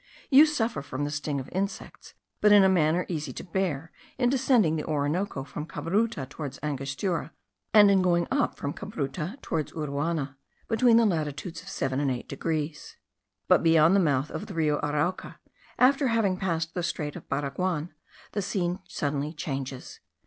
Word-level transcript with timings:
You 0.31 0.47
suffer 0.47 0.81
from 0.81 1.03
the 1.03 1.11
sting 1.11 1.39
of 1.39 1.47
insects, 1.51 2.15
but 2.41 2.51
in 2.51 2.63
a 2.63 2.67
manner 2.69 3.05
easy 3.07 3.31
to 3.33 3.43
bear, 3.43 3.91
in 4.17 4.31
descending 4.31 4.75
the 4.75 4.83
Orinoco 4.83 5.43
from 5.43 5.67
Cabruta 5.67 6.25
towards 6.27 6.57
Angostura, 6.63 7.33
and 7.71 7.91
in 7.91 8.01
going 8.01 8.27
up 8.31 8.57
from 8.57 8.73
Cabruta 8.73 9.37
towards 9.43 9.73
Uruana, 9.73 10.37
between 10.67 10.97
the 10.97 11.05
latitudes 11.05 11.61
of 11.61 11.69
7 11.69 11.99
and 11.99 12.09
8 12.09 12.27
degrees. 12.27 12.97
But 13.47 13.61
beyond 13.61 13.95
the 13.95 13.99
mouth 13.99 14.31
of 14.31 14.47
the 14.47 14.55
Rio 14.55 14.79
Arauca, 14.81 15.35
after 15.77 16.07
having 16.07 16.35
passed 16.37 16.73
the 16.73 16.81
strait 16.81 17.15
of 17.15 17.29
Baraguan, 17.29 17.93
the 18.31 18.41
scene 18.41 18.79
suddenly 18.87 19.33
changes. 19.33 19.99